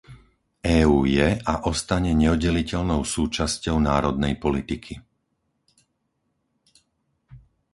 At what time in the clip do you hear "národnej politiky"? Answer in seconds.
3.77-4.97